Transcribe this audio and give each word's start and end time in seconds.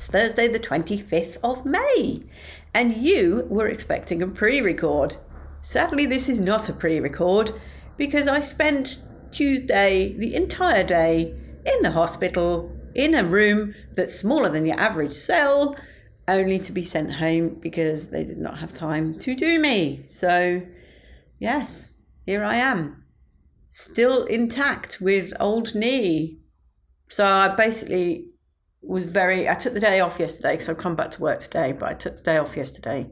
It's 0.00 0.06
Thursday, 0.06 0.48
the 0.48 0.58
25th 0.58 1.36
of 1.44 1.66
May, 1.66 2.22
and 2.72 2.96
you 2.96 3.46
were 3.50 3.68
expecting 3.68 4.22
a 4.22 4.28
pre 4.28 4.62
record. 4.62 5.16
Sadly, 5.60 6.06
this 6.06 6.26
is 6.26 6.40
not 6.40 6.70
a 6.70 6.72
pre 6.72 7.00
record 7.00 7.52
because 7.98 8.26
I 8.26 8.40
spent 8.40 9.02
Tuesday 9.30 10.14
the 10.16 10.34
entire 10.34 10.84
day 10.84 11.34
in 11.66 11.82
the 11.82 11.90
hospital 11.90 12.74
in 12.94 13.14
a 13.14 13.24
room 13.24 13.74
that's 13.92 14.18
smaller 14.18 14.48
than 14.48 14.64
your 14.64 14.80
average 14.80 15.12
cell, 15.12 15.76
only 16.26 16.58
to 16.60 16.72
be 16.72 16.82
sent 16.82 17.12
home 17.12 17.56
because 17.60 18.08
they 18.08 18.24
did 18.24 18.38
not 18.38 18.56
have 18.56 18.72
time 18.72 19.12
to 19.18 19.34
do 19.34 19.60
me. 19.60 20.02
So, 20.08 20.62
yes, 21.38 21.90
here 22.24 22.42
I 22.42 22.56
am, 22.56 23.04
still 23.68 24.24
intact 24.24 25.02
with 25.02 25.34
old 25.38 25.74
knee. 25.74 26.38
So 27.10 27.26
I 27.26 27.54
basically 27.54 28.30
was 28.82 29.04
very. 29.04 29.48
I 29.48 29.54
took 29.54 29.74
the 29.74 29.80
day 29.80 30.00
off 30.00 30.18
yesterday 30.18 30.52
because 30.52 30.68
I've 30.68 30.78
come 30.78 30.96
back 30.96 31.10
to 31.12 31.22
work 31.22 31.40
today, 31.40 31.72
but 31.72 31.88
I 31.88 31.94
took 31.94 32.16
the 32.16 32.22
day 32.22 32.38
off 32.38 32.56
yesterday, 32.56 33.10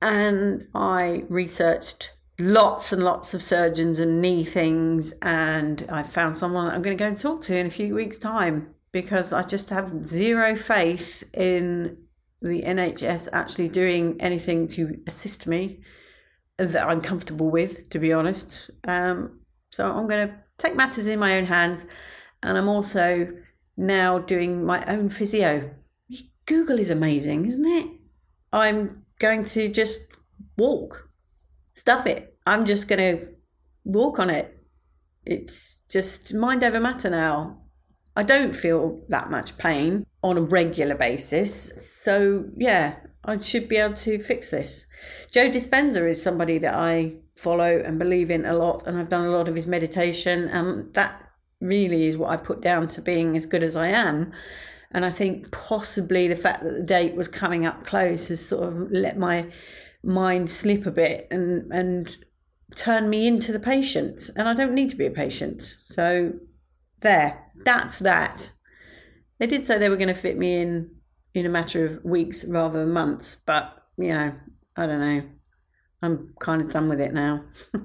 and 0.00 0.66
I 0.74 1.24
researched 1.28 2.14
lots 2.38 2.92
and 2.92 3.04
lots 3.04 3.34
of 3.34 3.42
surgeons 3.42 4.00
and 4.00 4.20
knee 4.20 4.44
things, 4.44 5.14
and 5.22 5.86
I 5.90 6.02
found 6.02 6.36
someone 6.36 6.66
I'm 6.66 6.82
going 6.82 6.96
to 6.96 7.02
go 7.02 7.08
and 7.08 7.18
talk 7.18 7.42
to 7.42 7.56
in 7.56 7.66
a 7.66 7.70
few 7.70 7.94
weeks' 7.94 8.18
time 8.18 8.74
because 8.92 9.32
I 9.32 9.42
just 9.42 9.70
have 9.70 10.06
zero 10.06 10.54
faith 10.54 11.24
in 11.34 11.96
the 12.40 12.62
NHS 12.62 13.28
actually 13.32 13.68
doing 13.68 14.16
anything 14.20 14.68
to 14.68 14.96
assist 15.06 15.46
me 15.46 15.80
that 16.58 16.86
I'm 16.86 17.00
comfortable 17.00 17.50
with, 17.50 17.90
to 17.90 17.98
be 17.98 18.12
honest. 18.12 18.70
Um, 18.86 19.40
so 19.70 19.90
I'm 19.90 20.06
going 20.06 20.28
to 20.28 20.34
take 20.58 20.76
matters 20.76 21.08
in 21.08 21.18
my 21.18 21.38
own 21.38 21.44
hands, 21.46 21.86
and 22.42 22.56
I'm 22.56 22.68
also 22.68 23.28
now 23.76 24.18
doing 24.18 24.64
my 24.64 24.82
own 24.86 25.08
physio. 25.08 25.70
Google 26.46 26.78
is 26.78 26.90
amazing, 26.90 27.46
isn't 27.46 27.66
it? 27.66 27.90
I'm 28.52 29.04
going 29.18 29.44
to 29.46 29.68
just 29.68 30.16
walk, 30.56 31.08
stuff 31.74 32.06
it. 32.06 32.36
I'm 32.46 32.66
just 32.66 32.88
going 32.88 32.98
to 33.18 33.28
walk 33.84 34.18
on 34.18 34.30
it. 34.30 34.56
It's 35.24 35.80
just 35.90 36.34
mind 36.34 36.62
over 36.62 36.80
matter 36.80 37.10
now. 37.10 37.60
I 38.16 38.22
don't 38.22 38.54
feel 38.54 39.02
that 39.08 39.30
much 39.30 39.58
pain 39.58 40.06
on 40.22 40.38
a 40.38 40.42
regular 40.42 40.94
basis. 40.94 41.72
So, 42.02 42.44
yeah, 42.56 42.96
I 43.24 43.38
should 43.38 43.68
be 43.68 43.76
able 43.76 43.94
to 43.96 44.22
fix 44.22 44.50
this. 44.50 44.86
Joe 45.32 45.50
Dispenza 45.50 46.08
is 46.08 46.22
somebody 46.22 46.58
that 46.58 46.74
I 46.74 47.14
follow 47.36 47.82
and 47.84 47.98
believe 47.98 48.30
in 48.30 48.44
a 48.44 48.54
lot, 48.54 48.86
and 48.86 48.96
I've 48.96 49.08
done 49.08 49.26
a 49.26 49.30
lot 49.30 49.48
of 49.48 49.56
his 49.56 49.66
meditation, 49.66 50.48
and 50.48 50.92
that 50.94 51.28
really 51.64 52.06
is 52.06 52.16
what 52.16 52.30
I 52.30 52.36
put 52.36 52.60
down 52.60 52.88
to 52.88 53.02
being 53.02 53.36
as 53.36 53.46
good 53.46 53.62
as 53.62 53.76
I 53.76 53.88
am. 53.88 54.32
And 54.92 55.04
I 55.04 55.10
think 55.10 55.50
possibly 55.50 56.28
the 56.28 56.36
fact 56.36 56.62
that 56.62 56.74
the 56.74 56.82
date 56.82 57.16
was 57.16 57.26
coming 57.26 57.66
up 57.66 57.84
close 57.84 58.28
has 58.28 58.44
sort 58.44 58.68
of 58.68 58.90
let 58.92 59.18
my 59.18 59.50
mind 60.02 60.50
slip 60.50 60.86
a 60.86 60.90
bit 60.90 61.26
and 61.30 61.72
and 61.72 62.16
turn 62.76 63.08
me 63.08 63.26
into 63.26 63.52
the 63.52 63.58
patient. 63.58 64.30
And 64.36 64.48
I 64.48 64.54
don't 64.54 64.74
need 64.74 64.90
to 64.90 64.96
be 64.96 65.06
a 65.06 65.10
patient. 65.10 65.76
So 65.82 66.32
there, 67.00 67.50
that's 67.64 67.98
that. 68.00 68.52
They 69.38 69.46
did 69.46 69.66
say 69.66 69.78
they 69.78 69.88
were 69.88 69.96
going 69.96 70.08
to 70.08 70.14
fit 70.14 70.38
me 70.38 70.60
in 70.60 70.90
in 71.34 71.46
a 71.46 71.50
matter 71.50 71.84
of 71.84 72.04
weeks 72.04 72.44
rather 72.44 72.78
than 72.78 72.92
months, 72.92 73.34
but 73.34 73.82
you 73.96 74.12
know, 74.12 74.32
I 74.76 74.86
don't 74.86 75.00
know. 75.00 75.22
I'm 76.02 76.34
kind 76.38 76.62
of 76.62 76.72
done 76.72 76.88
with 76.88 77.00
it 77.00 77.12
now. 77.12 77.44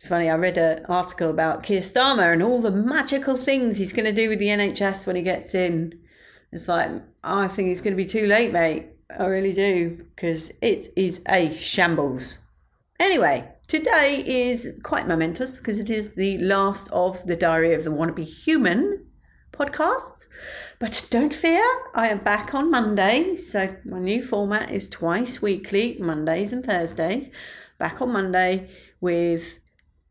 it's 0.00 0.08
funny, 0.08 0.30
I 0.30 0.36
read 0.36 0.56
an 0.56 0.86
article 0.86 1.28
about 1.28 1.62
Keir 1.62 1.80
Starmer 1.82 2.32
and 2.32 2.42
all 2.42 2.62
the 2.62 2.70
magical 2.70 3.36
things 3.36 3.76
he's 3.76 3.92
going 3.92 4.06
to 4.06 4.14
do 4.14 4.30
with 4.30 4.38
the 4.38 4.46
NHS 4.46 5.06
when 5.06 5.14
he 5.14 5.20
gets 5.20 5.54
in. 5.54 5.92
It's 6.52 6.68
like, 6.68 6.90
I 7.22 7.46
think 7.48 7.68
it's 7.68 7.82
going 7.82 7.92
to 7.92 8.02
be 8.02 8.06
too 8.08 8.26
late, 8.26 8.50
mate. 8.50 8.86
I 9.18 9.26
really 9.26 9.52
do, 9.52 9.98
because 9.98 10.52
it 10.62 10.88
is 10.96 11.20
a 11.28 11.52
shambles. 11.52 12.38
Anyway, 12.98 13.46
today 13.66 14.24
is 14.26 14.72
quite 14.82 15.06
momentous 15.06 15.58
because 15.60 15.80
it 15.80 15.90
is 15.90 16.14
the 16.14 16.38
last 16.38 16.90
of 16.92 17.22
the 17.26 17.36
Diary 17.36 17.74
of 17.74 17.84
the 17.84 17.90
Wannabe 17.90 18.24
Human 18.24 19.04
podcasts. 19.52 20.28
But 20.78 21.06
don't 21.10 21.34
fear, 21.34 21.62
I 21.94 22.08
am 22.08 22.20
back 22.20 22.54
on 22.54 22.70
Monday. 22.70 23.36
So 23.36 23.76
my 23.84 23.98
new 23.98 24.22
format 24.22 24.70
is 24.70 24.88
twice 24.88 25.42
weekly, 25.42 25.98
Mondays 26.00 26.54
and 26.54 26.64
Thursdays. 26.64 27.28
Back 27.76 28.00
on 28.00 28.14
Monday 28.14 28.70
with 29.02 29.59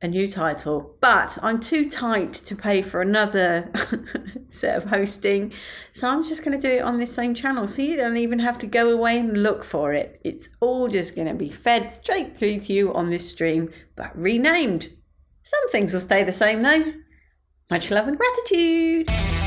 a 0.02 0.08
new 0.08 0.28
title. 0.28 0.96
But 1.02 1.38
I'm 1.42 1.60
too 1.60 1.90
tight 1.90 2.34
to 2.34 2.56
pay 2.56 2.82
for 2.82 3.02
another 3.02 3.72
set 4.50 4.78
of 4.78 4.86
hosting. 4.86 5.54
So 5.92 6.08
I'm 6.08 6.24
just 6.24 6.44
going 6.44 6.60
to 6.60 6.68
do 6.68 6.76
it 6.76 6.84
on 6.84 6.98
this 6.98 7.14
same 7.14 7.34
channel. 7.34 7.68
So 7.68 7.82
you 7.82 7.98
don't 7.98 8.18
even 8.18 8.40
have 8.40 8.58
to 8.60 8.68
go 8.68 8.92
away 8.92 9.20
and 9.20 9.44
look 9.44 9.64
for 9.64 9.94
it. 9.94 10.20
It's 10.24 10.50
all 10.62 10.88
just 10.88 11.16
going 11.16 11.28
to 11.28 11.34
be 11.34 11.50
fed 11.50 11.92
straight 11.92 12.38
through 12.38 12.60
to 12.62 12.74
you 12.74 12.94
on 12.94 13.10
this 13.10 13.30
stream, 13.30 13.72
but 13.96 14.18
renamed. 14.18 14.90
Some 15.44 15.68
things 15.70 15.94
will 15.94 16.00
stay 16.00 16.24
the 16.24 16.32
same 16.32 16.62
though. 16.62 16.94
Much 17.70 17.92
love 17.92 18.08
and 18.08 18.18
gratitude. 18.18 19.39